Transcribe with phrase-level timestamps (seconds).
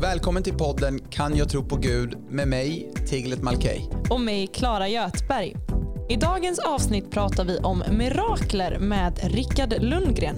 [0.00, 3.90] Välkommen till podden Kan jag tro på Gud med mig, Tiglet Malkej.
[4.10, 5.56] Och mig, Klara Götberg.
[6.08, 10.36] I dagens avsnitt pratar vi om mirakler med Rickard Lundgren.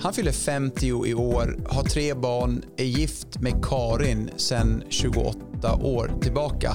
[0.00, 5.38] Han fyller 50 i år, har tre barn, är gift med Karin sedan 28
[5.82, 6.72] år tillbaka.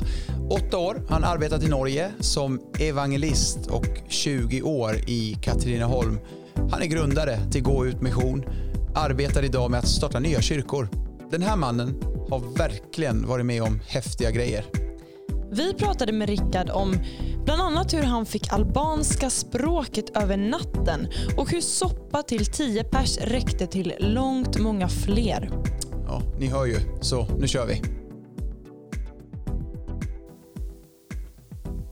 [0.49, 6.19] Åtta år har han arbetat i Norge som evangelist och 20 år i Katrineholm.
[6.71, 8.43] Han är grundare till Gå ut mission,
[8.95, 10.89] arbetar idag med att starta nya kyrkor.
[11.31, 14.65] Den här mannen har verkligen varit med om häftiga grejer.
[15.51, 16.95] Vi pratade med Rickard om
[17.45, 23.17] bland annat hur han fick albanska språket över natten och hur soppa till 10 pers
[23.17, 25.51] räckte till långt många fler.
[26.07, 28.00] Ja, ni hör ju, så nu kör vi.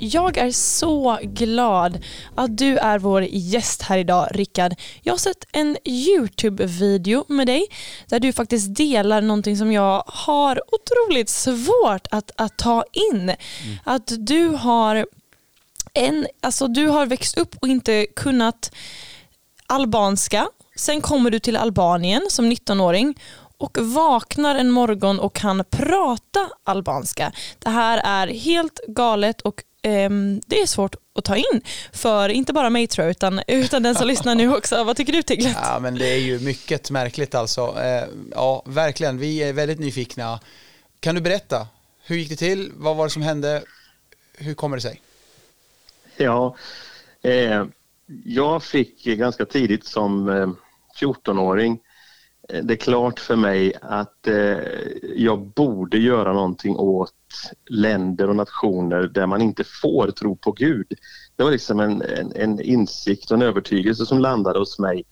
[0.01, 2.03] Jag är så glad
[2.35, 4.75] att du är vår gäst här idag, Rickard.
[5.01, 7.67] Jag har sett en YouTube-video med dig
[8.07, 13.21] där du faktiskt delar någonting som jag har otroligt svårt att, att ta in.
[13.21, 13.35] Mm.
[13.83, 15.05] Att du har,
[15.93, 18.75] en, alltså du har växt upp och inte kunnat
[19.67, 20.47] albanska.
[20.75, 23.15] Sen kommer du till Albanien som 19-åring
[23.57, 27.31] och vaknar en morgon och kan prata albanska.
[27.59, 31.61] Det här är helt galet och um, det är svårt att ta in
[31.93, 34.83] för inte bara mig tror jag utan, utan den som lyssnar nu också.
[34.83, 35.57] Vad tycker du Tiglet?
[35.61, 37.67] Ja men det är ju mycket märkligt alltså.
[37.67, 40.39] Uh, ja verkligen, vi är väldigt nyfikna.
[40.99, 41.67] Kan du berätta,
[42.03, 42.71] hur gick det till?
[42.75, 43.63] Vad var det som hände?
[44.37, 45.01] Hur kommer det sig?
[46.17, 46.55] Ja,
[47.21, 47.65] eh,
[48.25, 50.49] jag fick ganska tidigt som eh,
[51.01, 51.79] 14-åring
[52.49, 54.57] Eh, det är klart för mig att eh,
[55.15, 57.13] jag borde göra någonting åt
[57.69, 60.87] länder och nationer där man inte får tro på Gud.
[61.35, 65.05] Det var liksom en, en, en insikt och en övertygelse som landade hos mig.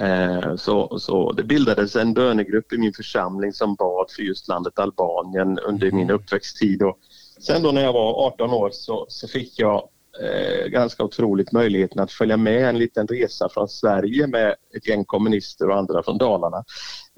[0.00, 4.78] Eh, så, så det bildades en bönegrupp i min församling som bad för just landet
[4.78, 6.16] Albanien under min mm.
[6.16, 6.82] uppväxttid.
[6.82, 6.98] Och
[7.40, 9.88] sen då när jag var 18 år så, så fick jag
[10.22, 15.04] eh, ganska otroligt möjligheten att följa med en liten resa från Sverige med ett gäng
[15.04, 16.64] kommunister och andra från Dalarna.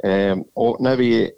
[0.04, 1.30] Eh, och när vi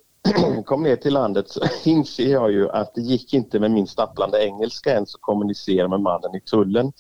[0.65, 4.45] kom ner till landet så inser jag ju att det gick inte med min stapplande
[4.45, 6.93] engelska ens att kommunicera med mannen i tullen.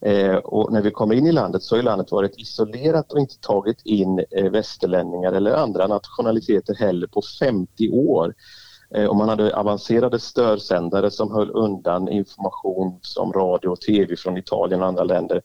[0.00, 3.38] Eh, och när vi kommer in i landet så har landet varit isolerat och inte
[3.40, 8.34] tagit in eh, västerlänningar eller andra nationaliteter heller på 50 år.
[8.94, 14.36] Eh, och man hade avancerade störsändare som höll undan information som radio och tv från
[14.36, 15.42] Italien och andra länder.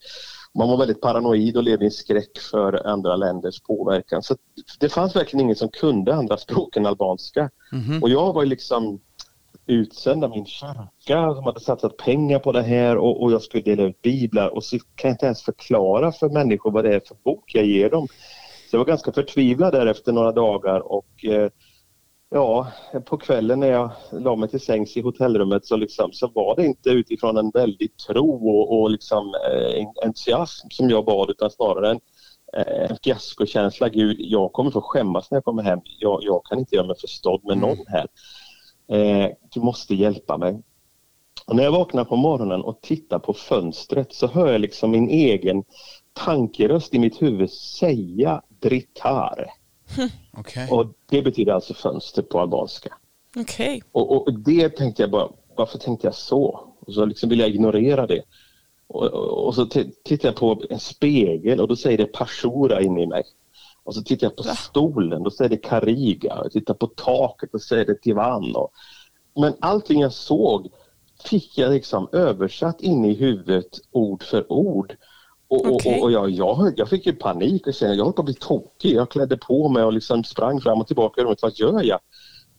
[0.55, 4.23] Man var väldigt paranoid och levde i skräck för andra länders påverkan.
[4.23, 4.35] Så
[4.79, 7.49] det fanns verkligen ingen som kunde andra språk än albanska.
[7.71, 8.01] Mm -hmm.
[8.01, 8.99] Och jag var liksom
[9.65, 13.63] utsänd av min kyrka som hade satsat pengar på det här och, och, jag skulle
[13.63, 17.01] dela ut biblar och så kan jag inte ens förklara för människor vad det är
[17.07, 18.07] för bok jag ger dem.
[18.69, 21.49] Så jag var ganska förtvivlad där efter några dagar och eh,
[22.35, 22.67] Ja,
[23.05, 26.65] på kvällen när jag la mig till sängs i hotellrummet så, liksom, så var det
[26.65, 31.89] inte utifrån en väldig tro och, och liksom, eh, entusiasm som jag bad utan snarare
[31.89, 31.99] en,
[32.57, 33.89] eh, en fiaskokänsla.
[33.89, 35.79] Gud, jag kommer få skämmas när jag kommer hem.
[35.99, 38.07] Jag, jag kan inte göra mig förstådd med någon här.
[38.91, 40.61] Eh, du måste hjälpa mig.
[41.47, 45.09] Och när jag vaknar på morgonen och tittar på fönstret så hör jag liksom min
[45.09, 45.63] egen
[46.13, 49.62] tankeröst i mitt huvud säga dritar.
[50.37, 50.69] Okay.
[50.69, 52.93] Och det betyder alltså fönster på albanska.
[53.35, 53.81] Okay.
[53.91, 56.69] Och, och, det tänkte jag bara, varför tänkte jag så?
[56.79, 58.21] Och så liksom vill jag ignorera det.
[58.87, 59.03] Och,
[59.47, 59.65] och, så
[60.05, 63.23] tittar jag på en spegel och då säger det Pashura inne i mig.
[63.83, 64.55] Och så tittar jag på Va?
[64.55, 66.39] stolen, då säger det Kariga.
[66.43, 68.55] Jag tittar på taket och säger det Tivan.
[68.55, 68.71] Och,
[69.35, 70.69] men allting jag såg
[71.23, 74.95] fick jag liksom översatt in i huvudet ord för ord.
[75.53, 75.97] Och, okay.
[75.97, 78.33] och, och jag, jag, jag, fick ju panik och kände jag höll på att bli
[78.33, 78.93] tokig.
[78.93, 81.41] Jag klädde på mig och liksom sprang fram och tillbaka i rummet.
[81.41, 81.99] Vad gör jag?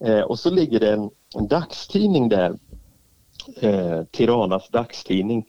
[0.05, 2.59] Eh, och så ligger det en, en dagstidning där.
[3.61, 5.45] Eh, Tiranas dagstidning.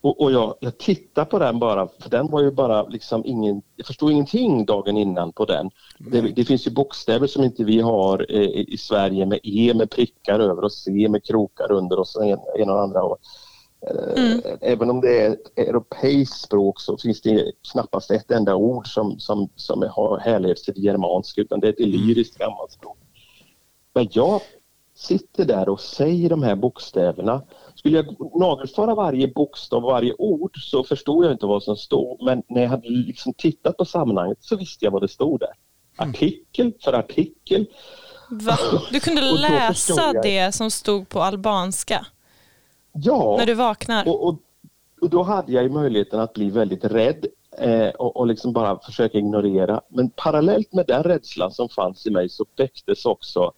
[0.00, 3.62] Och, och jag, jag tittar på den bara, för den var ju bara liksom ingen...
[3.76, 5.70] Jag förstod ingenting dagen innan på den.
[5.98, 9.90] Det, det, finns ju bokstäver som inte vi har eh, i Sverige med E med
[9.90, 13.02] prickar över och C med krokar under och så en, en och andra.
[13.02, 13.18] Och,
[13.90, 14.40] Mm.
[14.60, 19.18] Även om det är ett europeiskt språk så finns det knappast ett enda ord som,
[19.18, 22.48] som, som har härleds till germanska utan det är ett illyriskt mm.
[22.50, 22.98] gammalt språk.
[23.94, 24.40] Men jag
[24.94, 27.42] sitter där och säger de här bokstäverna.
[27.74, 32.42] Skulle jag nagelfara varje bokstav, varje ord så förstod jag inte vad som stod men
[32.48, 35.52] när jag hade liksom tittat på sammanhanget så visste jag vad det stod där.
[35.98, 36.10] Mm.
[36.10, 37.66] Artikel för artikel.
[38.30, 38.58] Va?
[38.92, 42.06] Du kunde läsa det som stod på albanska?
[42.92, 43.36] Ja.
[43.38, 44.08] När du vaknar?
[44.08, 44.38] Och, och,
[45.00, 47.26] och då hade jag ju möjligheten att bli väldigt rädd
[47.58, 49.80] eh, och, och liksom bara försöka ignorera.
[49.88, 53.52] Men parallellt med den rädslan som fanns i mig så väcktes också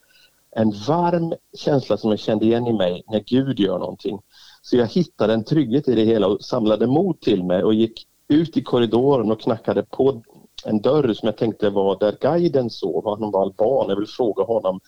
[0.51, 4.19] en varm känsla som jag kände igen i mig när Gud gör någonting.
[4.61, 8.07] Så jag hittade en trygghet i det hela och samlade mod till mig och gick
[8.27, 10.21] ut i korridoren och knackade på
[10.65, 13.17] en dörr som jag tänkte var där guiden sov.
[13.19, 13.89] Han var alban.
[13.89, 14.79] Jag vill fråga honom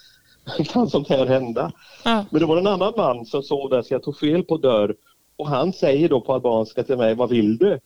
[0.66, 1.72] kan sånt här hända?
[2.06, 2.26] Ja.
[2.30, 4.96] Men det var en annan man som sov där så jag tog fel på dörr
[5.36, 7.80] och han säger då på albanska till mig, vad vill du?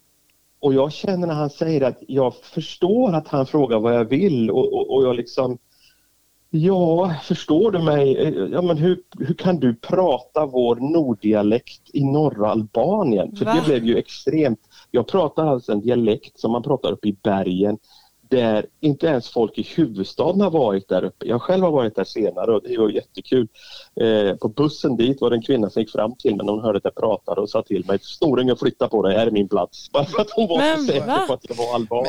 [0.59, 4.51] Och jag känner när han säger att jag förstår att han frågar vad jag vill
[4.51, 5.57] och, och, och jag liksom
[6.53, 8.13] Ja, förstår du mig?
[8.51, 13.35] Ja, men hur, hur kan du prata vår norddialekt i norra Albanien?
[13.35, 13.53] För Va?
[13.53, 14.59] det blev ju extremt.
[14.91, 17.77] Jag pratar alltså en dialekt som man pratar uppe i bergen
[18.31, 21.25] där inte ens folk i huvudstaden har varit där uppe.
[21.25, 23.47] Jag själv har varit där senare och det var jättekul.
[23.95, 26.63] Eh, på bussen dit var det en kvinna som gick fram till mig när hon
[26.63, 29.49] hörde att jag pratade och sa till mig Snorunge flytta på dig, här är min
[29.49, 29.91] plats.
[29.93, 31.23] Bara för att hon var Men, så säker va?
[31.27, 32.05] på att jag var alban.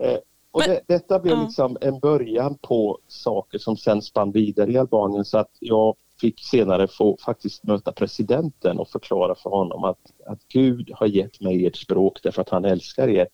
[0.00, 0.18] Eh,
[0.50, 4.78] och Men, det, detta blev liksom en början på saker som sen spann vidare i
[4.78, 9.98] Albanien så att jag fick senare få faktiskt möta presidenten och förklara för honom att,
[10.26, 13.28] att Gud har gett mig ert språk därför att han älskar er.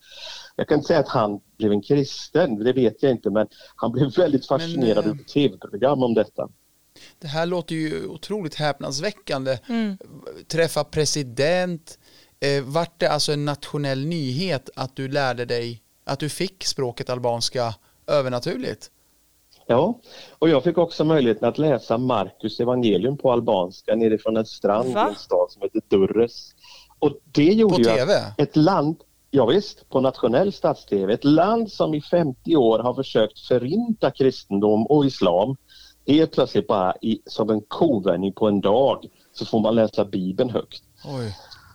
[0.57, 3.47] Jag kan inte säga att han blev en kristen, det vet jag inte, men
[3.77, 6.49] han blev väldigt fascinerad av tv-program om detta.
[7.19, 9.59] Det här låter ju otroligt häpnadsväckande.
[9.69, 9.99] Mm.
[10.49, 11.99] Träffa president,
[12.41, 17.11] eh, vart det alltså en nationell nyhet att du lärde dig, att du fick språket
[17.11, 17.75] albanska
[18.07, 18.91] övernaturligt?
[19.67, 20.01] Ja,
[20.39, 25.07] och jag fick också möjligheten att läsa Markus evangelium på albanska nerifrån en strand Va?
[25.07, 26.55] i en stad som heter Durres.
[26.99, 28.13] Och det gjorde på TV?
[28.39, 28.97] ett land,
[29.31, 34.87] ja, visst, på nationell stats-TV, ett land som i 50 år har försökt förinta kristendom
[34.87, 35.57] och islam.
[36.07, 40.51] Helt plötsligt bara i, som en kovändning på en dag så får man läsa Bibeln
[40.51, 40.83] högt.
[41.05, 41.35] Oj.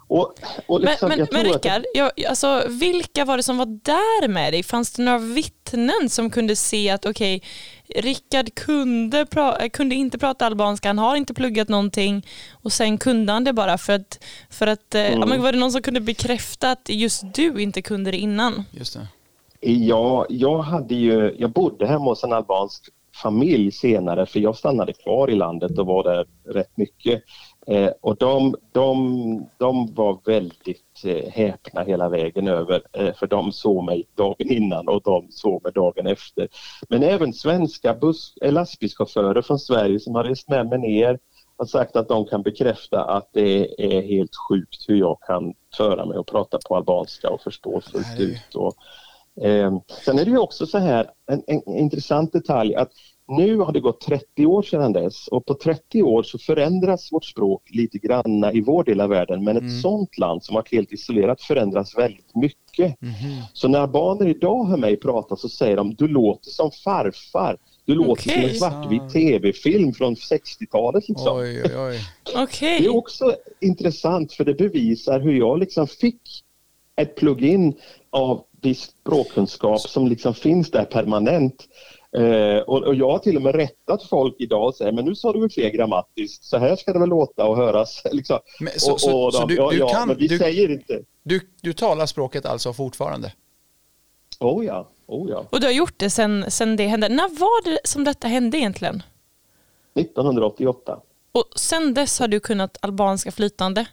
[0.10, 0.34] Och,
[0.68, 4.54] och liksom, men men, men Rickard, jag, alltså, vilka var det som var där med
[4.54, 4.64] dig?
[4.64, 7.50] Fanns det några vittnen som kunde se att okej, okay,
[7.96, 9.26] Rickard kunde,
[9.74, 13.78] kunde inte prata albanska, han har inte pluggat någonting och sen kunde han det bara
[13.78, 15.20] för att, för att eh, mm.
[15.20, 18.64] ja, men var det någon som kunde bekräfta att just du inte kunde det innan?
[18.72, 19.08] Just det.
[19.60, 22.90] Ja, jag hade ju, jag bodde hemma hos en albansk
[23.24, 27.24] familj senare för jag stannade kvar i landet och var där rätt mycket.
[27.68, 33.52] Eh, och de, de, de var väldigt eh, häpna hela vägen över eh, för de
[33.52, 36.48] såg mig dagen innan och de såg mig dagen efter.
[36.90, 41.20] Men även svenska buss, eh, lastbilschaufförer från Sverige som har rest med mig ner
[41.58, 46.06] har sagt att de kan bekräfta att det är helt sjukt hur jag kan föra
[46.06, 48.56] mig och prata på albanska och förstå fullt ut.
[48.56, 48.76] Och,
[49.46, 52.92] eh, sen är det ju också så här, en, en intressant detalj att
[53.28, 57.26] nu har det gått 30 år sedan dess och på 30 år så förändras vårt
[57.26, 59.68] språk lite grann i vår del av världen men mm.
[59.68, 63.02] ett sånt land som varit helt isolerat förändras väldigt mycket.
[63.02, 63.16] Mm.
[63.54, 67.58] Så när barnen idag hör mig prata så säger de du låter som farfar.
[67.86, 68.34] Du låter okay.
[68.34, 71.10] som en svartvit tv-film från 60-talet.
[71.10, 71.38] Liksom.
[71.38, 72.00] Oj, oj, oj.
[72.44, 72.80] Okay.
[72.80, 76.22] Det är också intressant för det bevisar hur jag liksom fick
[76.96, 77.74] ett plugin
[78.10, 81.68] av viss språkkunskap som liksom finns där permanent.
[82.18, 85.16] Eh, och, och, jag har till och med rättat folk idag och säger men nu
[85.16, 88.02] sa du väl fel grammatiskt, så här ska det väl låta och höras.
[88.12, 88.40] Liksom.
[88.60, 90.72] Men, så, och, så, och de, så du, ja, du kan, men vi du, säger
[90.72, 91.00] inte.
[91.24, 93.34] Du, du talar språket alltså fortfarande?
[94.40, 95.46] Oh ja, oh ja.
[95.50, 97.10] Och du har gjort det sen, sen det hände.
[97.10, 99.04] När var det som detta hände egentligen?
[99.96, 101.00] 1988.
[101.32, 103.86] Och sen dess har du kunnat albanska flytande?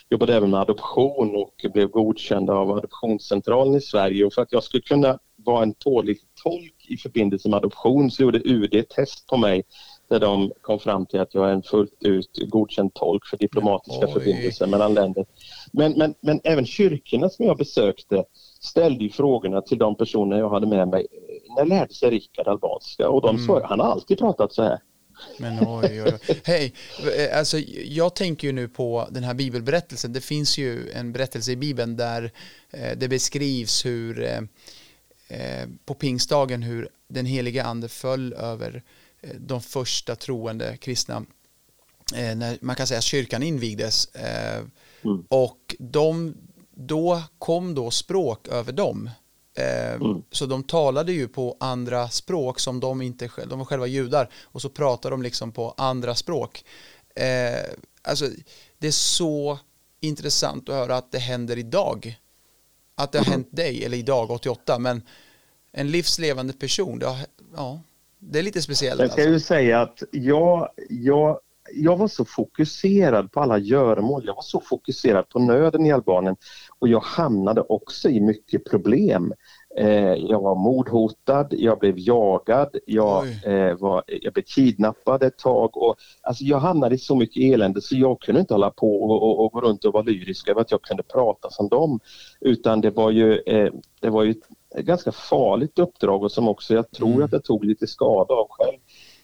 [0.10, 4.64] jobbade även med adoption och blev godkänd av Adoptionscentralen i Sverige och för att jag
[4.64, 9.28] skulle kunna vara en tålig tolk i förbindelse med adoption så gjorde UD ett test
[9.28, 9.64] på mig
[10.12, 14.06] där de kom fram till att jag är en fullt ut godkänd tolk för diplomatiska
[14.06, 14.14] Oj.
[14.14, 15.26] förbindelser mellan länder.
[15.72, 18.24] Men, men, men även kyrkorna som jag besökte
[18.60, 21.08] ställde ju frågorna till de personer jag hade med mig.
[21.58, 23.10] När lärde sig Rickard albanska?
[23.10, 23.46] Och de mm.
[23.46, 24.80] svarade, han har alltid pratat så här.
[25.38, 26.42] Men oj, oj, oj.
[26.44, 26.74] Hej,
[27.34, 30.14] alltså, jag tänker ju nu på den här bibelberättelsen.
[30.14, 32.32] Det finns ju en berättelse i Bibeln där
[32.72, 34.48] eh, det beskrivs hur eh, Eh,
[35.86, 38.84] på pingstdagen hur den heliga ande föll över
[39.22, 41.26] eh, de första troende kristna
[42.16, 45.26] eh, när man kan säga att kyrkan invigdes mm.
[45.30, 46.38] och de,
[46.72, 49.10] då kom då språk över dem
[49.56, 50.24] mm.
[50.32, 54.62] så de talade ju på andra språk som de inte de var själva judar och
[54.62, 56.66] så pratade de liksom på andra språk
[58.02, 58.30] alltså
[58.78, 59.60] det är så
[60.00, 62.20] intressant att höra att det händer idag
[63.04, 65.02] att det har hänt dig, eller idag 88, men
[65.72, 67.18] en livslevande person, det, har,
[67.56, 67.82] ja,
[68.20, 69.02] det är lite speciellt.
[69.02, 69.34] Jag ska alltså.
[69.34, 71.40] ju säga att jag, jag,
[71.74, 76.36] jag var så fokuserad på alla göromål, jag var så fokuserad på nöden i Albanien
[76.80, 79.34] och jag hamnade också i mycket problem.
[79.78, 85.78] Eh, jag var mordhotad, jag blev jagad, jag, eh, var, jag blev kidnappad ett tag.
[85.78, 89.24] Och, alltså jag hamnade i så mycket elände så jag kunde inte hålla på och,
[89.24, 92.00] och, och gå runt och vara lyrisk över att jag kunde prata som dem.
[92.42, 96.74] Utan det var ju, eh, det var ju ett ganska farligt uppdrag och som också
[96.74, 97.24] jag tror mm.
[97.24, 98.78] att jag tog lite skada av själv.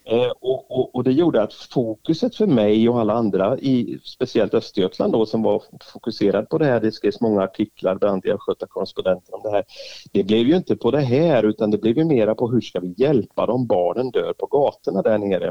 [0.10, 4.54] Eh, och, och, och, det gjorde att fokuset för mig och alla andra, i speciellt
[4.54, 8.32] Östergötland då, som var fokuserad på det här, det skrevs många artiklar, bland annat i
[8.32, 9.64] Östgötakorrespondenten om det här.
[10.12, 12.80] Det blev ju inte på det här utan det blev ju mera på hur ska
[12.80, 15.48] vi hjälpa dem barnen dör på gatorna där nere.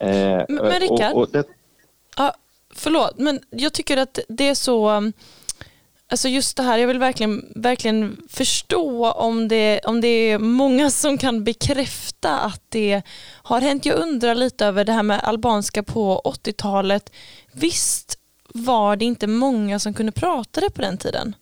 [0.00, 1.44] Eh, men, men Rickard, det...
[2.16, 2.32] ja,
[2.74, 5.12] förlåt men jag tycker att det är så
[6.10, 10.90] Alltså just det här, jag vill verkligen, verkligen förstå om det, om det är många
[10.90, 13.02] som kan bekräfta att det
[13.42, 13.86] har hänt.
[13.86, 17.12] Jag undrar lite över det här med albanska på 80-talet.
[17.52, 18.18] Visst
[18.54, 21.34] var det inte många som kunde prata det på den tiden?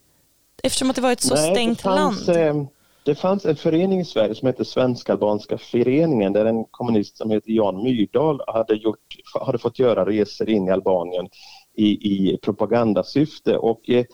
[0.63, 2.39] Eftersom att det var ett så Nej, stängt det fanns, land.
[2.39, 2.69] Eh,
[3.05, 7.31] det fanns en förening i Sverige som heter Svenska albanska föreningen där en kommunist som
[7.31, 11.29] heter Jan Myrdal hade, gjort, hade fått göra resor in i Albanien
[11.77, 14.05] i, i propagandasyfte och eh,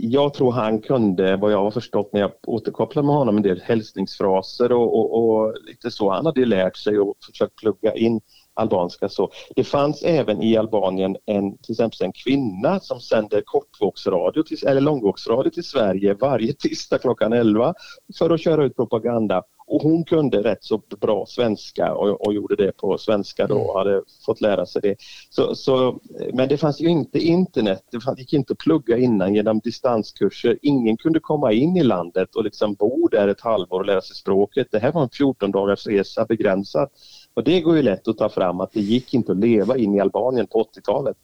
[0.00, 3.60] jag tror han kunde, vad jag har förstått när jag återkopplade med honom, en del
[3.60, 6.10] hälsningsfraser och, och, och lite så.
[6.10, 8.20] Han hade lärt sig och försökt plugga in
[8.54, 9.08] albanska.
[9.08, 14.66] Så det fanns även i Albanien en, till exempel en kvinna som sände kortvågsradio till,
[14.66, 17.74] eller långvågsradio till Sverige varje tisdag klockan 11
[18.18, 19.42] för att köra ut propaganda.
[19.66, 23.78] Och hon kunde rätt så bra svenska och, och gjorde det på svenska då och
[23.78, 24.96] hade fått lära sig det.
[25.30, 26.00] Så, så,
[26.32, 30.58] men det fanns ju inte internet, det gick inte att plugga innan genom distanskurser.
[30.62, 34.16] Ingen kunde komma in i landet och liksom bo där ett halvår och lära sig
[34.16, 34.66] språket.
[34.70, 36.92] Det här var en 14 dagars resa begränsat.
[37.34, 39.94] Och det går ju lätt att ta fram att det gick inte att leva in
[39.94, 41.16] i Albanien på 80-talet.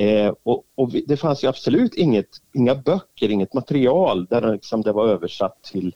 [0.00, 4.92] Eh, och, och, det fanns ju absolut inget, inga böcker, inget material där liksom det
[4.92, 5.94] var översatt till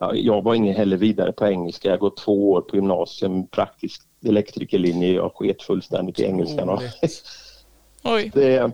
[0.00, 1.88] ja, jag var ingen heller vidare på engelska.
[1.88, 5.12] Jag går två år på gymnasium, praktisk elektrikerlinje.
[5.12, 6.78] Jag sket fullständigt i engelskan.
[8.04, 8.30] Oj.
[8.34, 8.70] Det,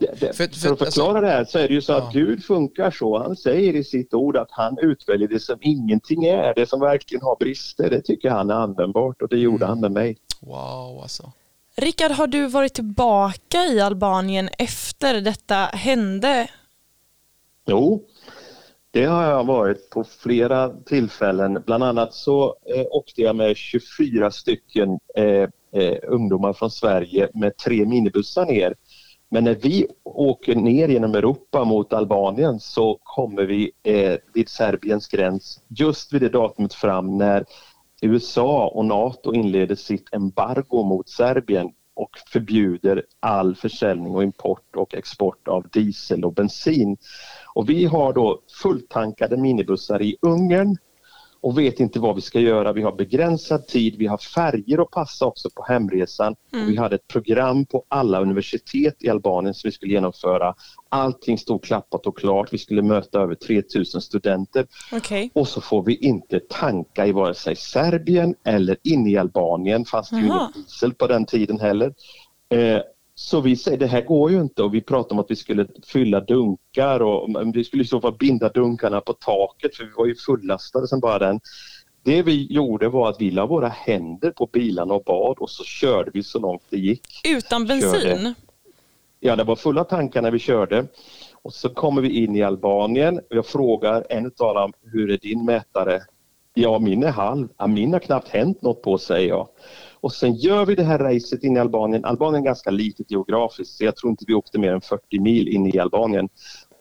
[0.00, 1.92] det, det, för, för, för, att förklara alltså, det här så är det ju så
[1.92, 1.96] ja.
[1.96, 3.18] att Gud funkar så.
[3.18, 7.22] Han säger i sitt ord att han utväljer det som ingenting är, det som verkligen
[7.22, 7.90] har brister.
[7.90, 9.68] Det tycker han är användbart och det gjorde mm.
[9.68, 10.16] han med mig.
[10.40, 11.32] Wow, alltså.
[11.76, 16.48] Rickard, har du varit tillbaka i Albanien efter detta hände?
[17.66, 18.02] Jo,
[18.92, 21.62] det har jag varit på flera tillfällen.
[21.66, 27.56] Bland annat så eh, åkte jag med 24 stycken eh, eh, ungdomar från Sverige med
[27.56, 28.74] tre minibussar ner.
[29.28, 35.08] Men när vi åker ner genom Europa mot Albanien så kommer vi eh, vid Serbiens
[35.08, 37.44] gräns just vid det datumet fram när
[38.02, 44.94] USA och Nato inleder sitt embargo mot Serbien och förbjuder all försäljning och import och
[44.94, 46.96] export av diesel och bensin.
[47.54, 50.76] Och vi har då fulltankade minibussar i Ungern
[51.42, 52.72] och vet inte vad vi ska göra.
[52.72, 56.36] Vi har begränsad tid, vi har färger att passa också på hemresan.
[56.52, 56.66] Mm.
[56.66, 60.54] Vi hade ett program på alla universitet i Albanien som vi skulle genomföra.
[60.88, 62.52] Allting stod klappat och klart.
[62.52, 64.66] Vi skulle möta över 3000 studenter.
[64.92, 65.30] Okay.
[65.32, 69.84] Och så får vi inte tanka i vare sig Serbien eller inne i Albanien.
[69.84, 71.94] fanns det ju ingen diesel på den tiden heller.
[72.48, 72.80] Eh,
[73.20, 75.66] så vi säger det här går ju inte och vi pratade om att vi skulle
[75.86, 80.06] fylla dunkar och vi skulle i så fall binda dunkarna på taket för vi var
[80.06, 81.40] ju fullastade som bara den.
[82.02, 85.64] Det vi gjorde var att vi la våra händer på bilarna och bad och så
[85.64, 87.20] körde vi så långt det gick.
[87.28, 88.00] Utan bensin?
[88.00, 88.34] Körde.
[89.20, 90.86] Ja, det var fulla tankar när vi körde.
[91.42, 95.18] Och så kommer vi in i Albanien och jag frågar en av dem, hur är
[95.18, 96.00] din mätare?
[96.54, 97.48] Ja, min är halv.
[97.58, 99.48] Ja, min har knappt hänt något på, säger jag.
[100.00, 102.04] Och sen gör vi det här racet in i Albanien.
[102.04, 105.48] Albanien är ganska litet geografiskt så jag tror inte vi åkte mer än 40 mil
[105.48, 106.28] in i Albanien.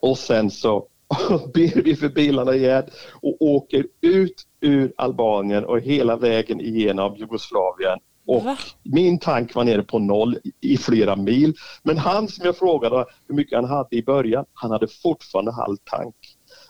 [0.02, 0.88] Och sen så
[1.54, 2.84] ber vi för bilarna igen
[3.22, 8.00] och åker ut ur Albanien och hela vägen igenom Jugoslavien.
[8.28, 8.58] Och Va?
[8.84, 11.54] min tank var nere på noll i flera mil.
[11.84, 15.78] Men han som jag frågade hur mycket han hade i början, han hade fortfarande halv
[15.84, 16.16] tank.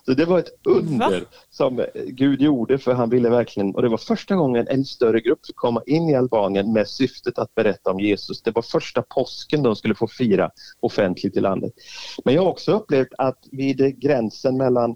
[0.10, 1.26] Så det var ett under Va?
[1.50, 5.46] som Gud gjorde för han ville verkligen, och det var första gången en större grupp
[5.46, 8.42] fick komma in i Albanien med syftet att berätta om Jesus.
[8.42, 11.74] Det var första påsken de skulle få fira offentligt i landet.
[12.26, 14.96] Men jag har också upplevt att vid gränsen mellan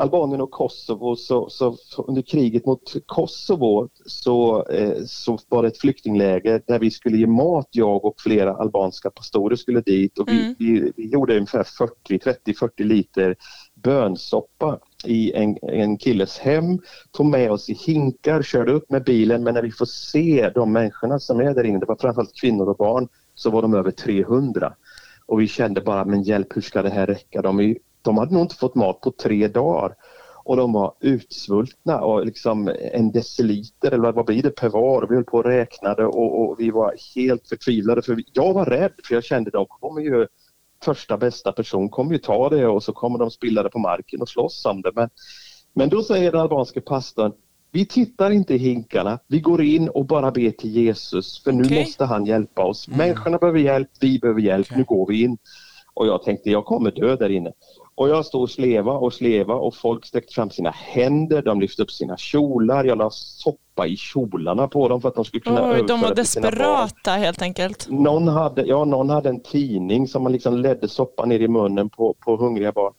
[0.00, 1.76] Albanien och Kosovo så, så
[2.06, 7.26] under kriget mot Kosovo så, eh, så var det ett flyktingläger där vi skulle ge
[7.26, 10.54] mat, jag och flera albanska pastorer skulle dit och vi, mm.
[10.58, 13.36] vi, vi gjorde ungefär 40, 30-40 liter
[13.82, 16.78] bönsoppa i en, en killes hem,
[17.10, 20.72] tog med oss i hinkar, körde upp med bilen men när vi får se de
[20.72, 23.90] människorna som är där inne, det var framförallt kvinnor och barn, så var de över
[23.90, 24.74] 300.
[25.26, 27.42] Och vi kände bara, men hjälp hur ska det här räcka?
[27.42, 29.94] De, de hade nog inte fått mat på tre dagar
[30.44, 35.06] och de var utsvultna och liksom en deciliter eller vad blir det per var.
[35.08, 38.92] Vi höll på och räknade och, och vi var helt förtvivlade för jag var rädd
[39.04, 40.26] för jag kände att de kommer ju
[40.84, 44.22] första bästa person kommer ju ta det och så kommer de spilla det på marken
[44.22, 44.92] och slåss om det.
[44.94, 45.10] Men,
[45.74, 47.32] men då säger den albanske pastorn
[47.72, 51.64] vi tittar inte i hinkarna, vi går in och bara ber till Jesus för nu
[51.64, 51.80] okay.
[51.80, 52.88] måste han hjälpa oss.
[52.88, 52.98] Mm.
[52.98, 54.78] Människorna behöver hjälp, vi behöver hjälp, okay.
[54.78, 55.38] nu går vi in.
[55.94, 57.52] Och jag tänkte jag kommer dö där inne.
[57.94, 61.82] Och jag stod och sleva och sleva och folk sträckte fram sina händer, de lyfte
[61.82, 65.70] upp sina kjolar, jag la soppa i kjolarna på dem för att de skulle kunna
[65.70, 67.86] Oj, De var desperata helt enkelt.
[67.90, 71.90] Någon hade, ja, någon hade en tidning som man liksom ledde soppa ner i munnen
[71.90, 72.92] på, på hungriga barn.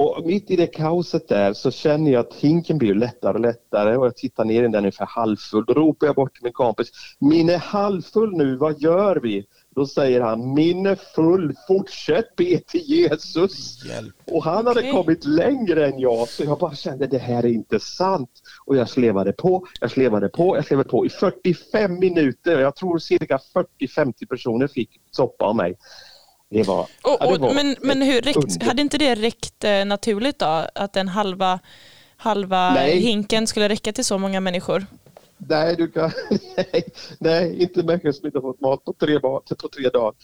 [0.00, 3.96] Och mitt i det kaoset där så känner jag att hinken blir lättare och lättare
[3.96, 5.64] och jag tittar ner i den ungefär halvfull.
[5.66, 6.90] Då ropar jag bort till min kompis.
[7.18, 9.46] Min är halvfull nu, vad gör vi?
[9.78, 13.84] Då säger han, min är full, fortsätt be till Jesus.
[13.84, 14.14] Hjälp.
[14.24, 14.92] Och han hade okay.
[14.92, 18.30] kommit längre än jag så jag bara kände det här är inte sant.
[18.64, 22.60] Och jag slevade på, jag slevade på, jag slevade på i 45 minuter.
[22.60, 23.40] Jag tror cirka
[23.80, 25.74] 40-50 personer fick soppa av mig.
[26.50, 29.84] Det var, och, ja, det var men men hur räckt, hade inte det räckt eh,
[29.84, 30.66] naturligt då?
[30.74, 31.58] Att den halva,
[32.16, 34.86] halva hinken skulle räcka till så många människor?
[35.38, 36.10] Nej, du kan,
[36.56, 36.84] nej,
[37.18, 39.42] nej, inte människor som inte fått mat på tre, på
[39.76, 40.14] tre dagar.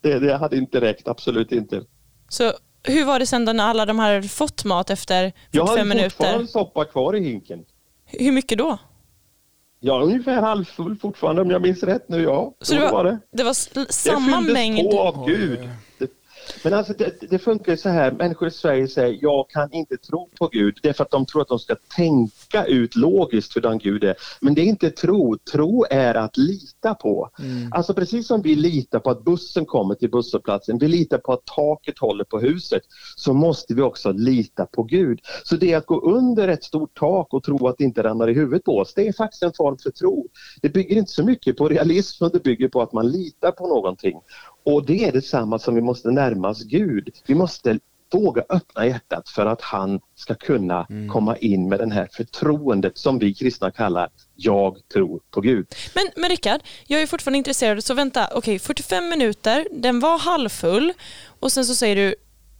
[0.00, 1.84] Det, det hade inte räckt, absolut inte.
[2.28, 2.52] Så
[2.84, 5.96] hur var det sen då när alla de här fått mat efter 45 minuter?
[5.96, 7.64] Jag har fortfarande soppa kvar i hinken.
[8.06, 8.78] Hur mycket då?
[9.80, 12.22] Ja, ungefär halvfull fortfarande om jag minns rätt nu.
[12.22, 13.18] Ja, så det var, var, det.
[13.32, 14.76] det var samma det mängd?
[14.78, 15.68] Det på av Gud.
[16.64, 20.28] Men alltså det, det funkar så här, människor i Sverige säger jag kan inte tro
[20.38, 20.78] på Gud.
[20.82, 24.04] Det är för att de tror att de ska tänka ut logiskt hur den Gud
[24.04, 24.14] är.
[24.40, 27.30] Men det är inte tro, tro är att lita på.
[27.38, 27.72] Mm.
[27.72, 31.44] Alltså precis som vi litar på att bussen kommer till busshållplatsen, vi litar på att
[31.44, 32.82] taket håller på huset,
[33.16, 35.20] så måste vi också lita på Gud.
[35.44, 38.34] Så det att gå under ett stort tak och tro att det inte ramlar i
[38.34, 40.28] huvudet på oss, det är faktiskt en form för tro.
[40.62, 44.20] Det bygger inte så mycket på realism, det bygger på att man litar på någonting.
[44.64, 47.08] Och det är detsamma som vi måste närma oss Gud.
[47.26, 47.78] Vi måste
[48.12, 51.08] våga öppna hjärtat för att han ska kunna mm.
[51.08, 55.66] komma in med det här förtroendet som vi kristna kallar jag tror på Gud.
[55.94, 60.18] Men, men Rickard, jag är fortfarande intresserad så vänta, okej okay, 45 minuter, den var
[60.18, 60.92] halvfull
[61.40, 62.14] och sen så säger du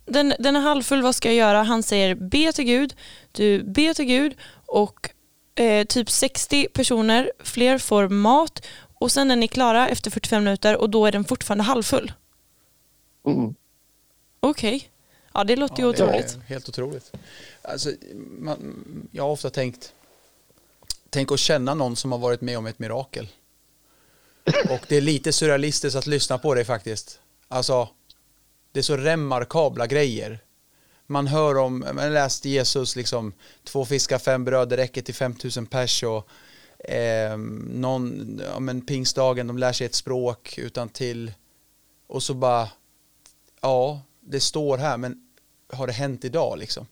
[0.07, 1.62] den, den är halvfull, vad ska jag göra?
[1.62, 2.95] Han säger be till Gud,
[3.33, 4.35] du ber till Gud
[4.67, 5.11] och
[5.55, 8.67] eh, typ 60 personer fler får mat
[9.03, 12.12] och sen är ni klara efter 45 minuter och då är den fortfarande halvfull?
[13.27, 13.55] Mm.
[14.41, 14.77] Okej.
[14.77, 14.88] Okay.
[15.35, 16.38] Ja, det låter ja, ju otroligt.
[16.47, 17.12] helt otroligt.
[17.62, 17.93] Alltså,
[18.38, 19.93] man, jag har ofta tänkt,
[21.11, 23.29] tänk att känna någon som har varit med om ett mirakel.
[24.71, 27.21] Och det är lite surrealistiskt att lyssna på det faktiskt.
[27.49, 27.88] Alltså,
[28.73, 30.38] det är så remarkabla grejer.
[31.07, 33.33] Man hör om, man läst Jesus liksom,
[33.65, 36.29] två fiskar, fem bröd, det räcker till 5000 pers och
[36.85, 37.37] eh,
[37.68, 41.33] någon, ja men pingstdagen, de lär sig ett språk utan till
[42.07, 42.68] och så bara,
[43.61, 45.29] ja, det står här, men
[45.73, 46.87] har det hänt idag liksom?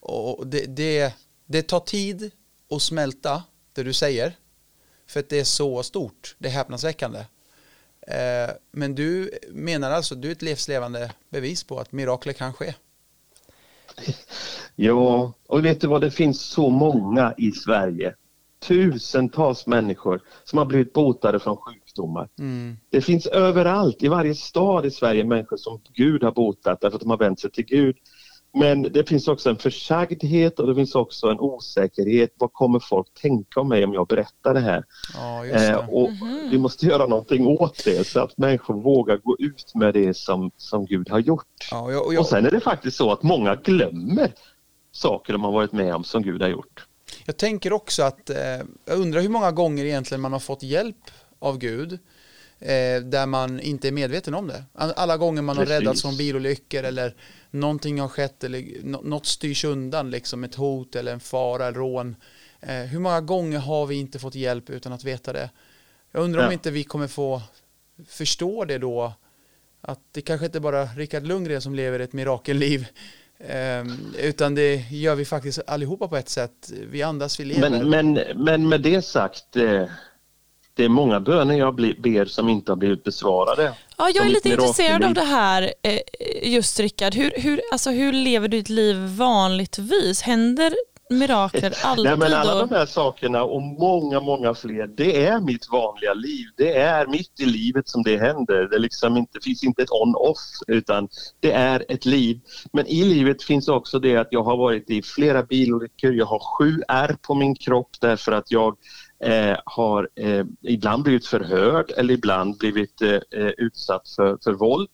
[0.00, 1.14] Och det, det,
[1.46, 2.30] det tar tid
[2.70, 4.36] att smälta det du säger,
[5.06, 7.18] för att det är så stort, det är häpnadsväckande.
[8.00, 12.74] Eh, men du menar alltså, du är ett livslevande bevis på att mirakler kan ske?
[14.76, 18.14] Ja, och vet du vad, det finns så många i Sverige
[18.66, 22.28] tusentals människor som har blivit botade från sjukdomar.
[22.38, 22.76] Mm.
[22.90, 27.02] Det finns överallt, i varje stad i Sverige, människor som Gud har botat därför att
[27.02, 27.96] de har vänt sig till Gud.
[28.58, 32.34] Men det finns också en försagdhet och det finns också en osäkerhet.
[32.38, 34.84] Vad kommer folk tänka om mig om jag berättar det här?
[35.14, 35.68] Ja, det.
[35.68, 36.50] Eh, och mm -hmm.
[36.50, 40.50] Vi måste göra någonting åt det så att människor vågar gå ut med det som,
[40.56, 41.68] som Gud har gjort.
[41.70, 42.20] Ja, och, jag, och, jag...
[42.20, 44.32] och sen är det faktiskt så att många glömmer
[44.92, 46.86] saker de har varit med om som Gud har gjort.
[47.26, 48.38] Jag tänker också att, eh,
[48.84, 51.92] jag undrar hur många gånger egentligen man har fått hjälp av Gud
[52.58, 54.64] eh, där man inte är medveten om det.
[54.74, 55.72] Alla gånger man Precis.
[55.72, 57.14] har räddats från bilolyckor eller
[57.50, 62.16] någonting har skett eller något styrs undan, liksom ett hot eller en fara eller rån.
[62.60, 65.50] Eh, hur många gånger har vi inte fått hjälp utan att veta det?
[66.12, 66.46] Jag undrar ja.
[66.46, 67.42] om inte vi kommer få
[68.08, 69.12] förstå det då,
[69.80, 72.86] att det kanske inte bara är Rickard Lundgren som lever ett mirakelliv
[74.18, 76.72] utan det gör vi faktiskt allihopa på ett sätt.
[76.90, 77.70] Vi andas, vi lever.
[77.70, 79.84] Men, men, men med det sagt, eh,
[80.74, 83.72] det är många böner jag ber som inte har blivit besvarade.
[83.98, 86.00] Ja, jag är lite intresserad av det här eh,
[86.42, 87.14] just Rickard.
[87.14, 90.22] Hur, hur, alltså, hur lever du ditt liv vanligtvis?
[90.22, 90.74] Händer
[91.10, 92.04] mirakler alltid?
[92.04, 96.46] Nej, men alla de här sakerna och många, många fler, det är mitt vanliga liv.
[96.56, 98.68] Det är mitt i livet som det händer.
[98.68, 101.08] Det liksom inte, finns inte ett on-off utan
[101.40, 102.40] det är ett liv.
[102.72, 106.12] Men i livet finns också det att jag har varit i flera bilolyckor.
[106.12, 108.76] Jag har sju ärr på min kropp därför att jag
[109.20, 114.88] eh, har eh, ibland blivit förhörd eller ibland blivit eh, eh utsatt för, för våld.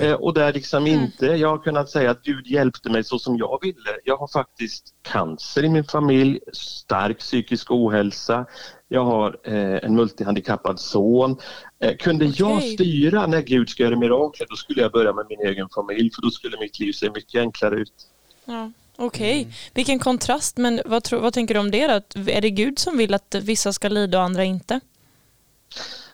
[0.00, 1.00] Eh, och där liksom mm.
[1.00, 3.98] inte jag har kunnat säga att Gud hjälpte mig så som jag ville.
[4.04, 8.46] Jag har faktiskt cancer i min familj, stark psykisk ohälsa,
[8.88, 11.36] jag har eh, en multihandikappad son.
[11.78, 12.36] Eh, kunde okay.
[12.38, 16.10] jag styra när Gud ska göra mirakler då skulle jag börja med min egen familj
[16.14, 17.94] för då skulle mitt liv se mycket enklare ut.
[18.44, 18.70] Ja.
[19.00, 19.42] Okej, okay.
[19.42, 19.54] mm.
[19.74, 20.56] vilken kontrast.
[20.56, 22.20] Men vad, tro, vad tänker du om det då?
[22.30, 24.80] Är det Gud som vill att vissa ska lida och andra inte?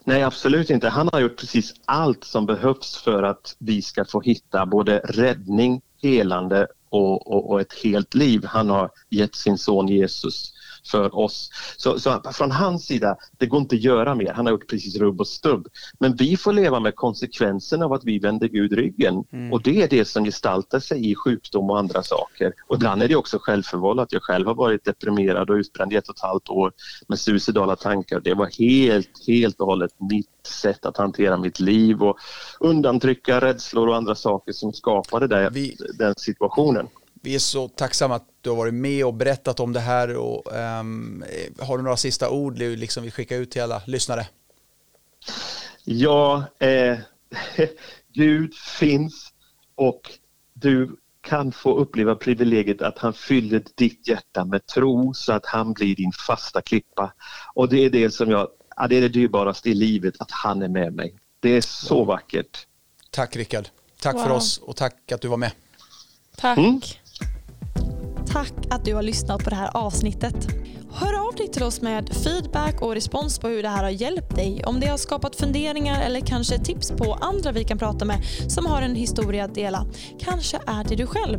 [0.04, 0.88] Nej, absolut inte.
[0.88, 5.80] Han har gjort precis allt som behövs för att vi ska få hitta både räddning,
[6.02, 8.44] helande och, och, och ett helt liv.
[8.44, 10.52] Han har gett sin son Jesus
[10.86, 11.50] för oss.
[11.76, 14.32] Så, så, från hans sida, det går inte att göra mer.
[14.32, 15.68] Han har gjort precis rubb och stubb.
[15.98, 19.24] Men vi får leva med konsekvenserna av att vi vänder Gud ryggen.
[19.32, 19.52] Mm.
[19.52, 22.52] Och det är det som gestaltar sig i sjukdom och andra saker.
[22.68, 24.12] Och ibland är det också självförvållat.
[24.12, 26.72] Jag själv har varit deprimerad och utbränd i ett och ett halvt år
[27.08, 28.20] med suicidala tankar.
[28.20, 32.18] Det var helt, helt och hållet mitt sätt att hantera miit liv och
[32.60, 36.88] undantrycka rädslor och andra saker som skapade det, vi, den situationen.
[37.22, 40.16] Vi är så tacksamma du har varit med och berättat om det här.
[40.16, 41.24] Och, um,
[41.58, 44.26] har du några sista ord du liksom vill skicka ut till alla lyssnare?
[45.84, 46.98] Ja, eh,
[48.12, 49.32] Gud finns
[49.74, 50.10] och
[50.52, 55.72] du kan få uppleva privilegiet att han fyller ditt hjärta med tro så att han
[55.72, 57.12] blir din fasta klippa.
[57.54, 58.48] Och det är det som jag,
[58.88, 61.14] det är det dyrbaraste i livet, att han är med mig.
[61.40, 62.06] Det är så wow.
[62.06, 62.66] vackert.
[63.10, 63.68] Tack Rickard.
[64.00, 64.22] Tack wow.
[64.22, 65.52] för oss och tack att du var med.
[66.36, 66.58] Tack.
[66.58, 66.80] Mm.
[68.34, 70.34] Tack att du har lyssnat på det här avsnittet.
[70.92, 74.36] Hör av dig till oss med feedback och respons på hur det här har hjälpt
[74.36, 74.64] dig.
[74.64, 78.66] Om det har skapat funderingar eller kanske tips på andra vi kan prata med som
[78.66, 79.86] har en historia att dela.
[80.18, 81.38] Kanske är det du själv.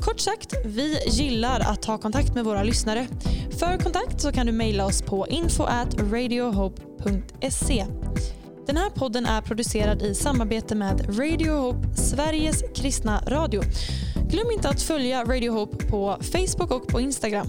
[0.00, 3.06] Kort sagt, vi gillar att ta kontakt med våra lyssnare.
[3.58, 5.64] För kontakt så kan du mejla oss på info
[6.12, 7.86] radiohope.se.
[8.68, 13.62] Den här podden är producerad i samarbete med Radio Hope, Sveriges kristna radio.
[14.30, 17.46] Glöm inte att följa Radio Hope på Facebook och på Instagram.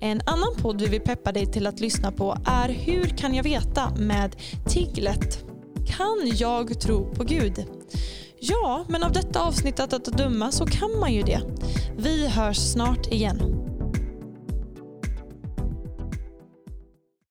[0.00, 3.42] En annan podd vi vill peppa dig till att lyssna på är Hur kan jag
[3.42, 4.36] veta med
[4.68, 5.44] Tiglet.
[5.86, 7.64] Kan jag tro på Gud?
[8.40, 11.40] Ja, men av detta avsnittet att döma så kan man ju det.
[11.96, 13.65] Vi hörs snart igen.